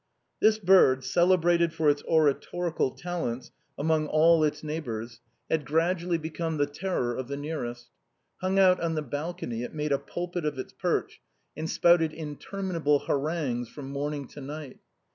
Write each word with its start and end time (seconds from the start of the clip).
This 0.39 0.57
bird, 0.57 1.03
celebrated 1.03 1.73
for 1.73 1.87
its 1.87 2.01
oratorical 2.05 2.89
talents 2.89 3.51
among 3.77 4.07
all 4.07 4.39
the 4.39 4.59
neighbors, 4.63 5.21
had 5.47 5.63
gradually 5.63 6.17
become 6.17 6.57
the 6.57 6.65
terror 6.65 7.15
of 7.15 7.27
the 7.27 7.37
nearest. 7.37 7.89
Hung 8.37 8.57
out 8.57 8.79
on 8.79 8.95
the 8.95 9.03
balcony, 9.03 9.61
it 9.61 9.75
made 9.75 9.91
a 9.91 9.99
pulpit 9.99 10.43
of 10.43 10.57
its 10.57 10.73
perch 10.73 11.21
and 11.55 11.69
spouted 11.69 12.13
interminable 12.13 12.97
harrangues 13.05 13.69
from 13.69 13.91
morning 13.91 14.27
to 14.29 14.41
night. 14.41 14.79